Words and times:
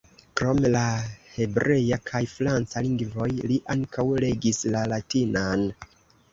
Krom 0.39 0.61
la 0.75 0.79
hebrea 1.33 1.99
kaj 2.07 2.23
franca 2.33 2.83
lingvoj 2.89 3.29
li 3.53 3.61
ankaŭ 3.77 4.09
regis 4.27 4.65
la 4.77 4.85
latinan. 4.97 5.71